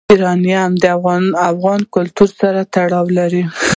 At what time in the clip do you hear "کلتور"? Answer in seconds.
1.95-2.29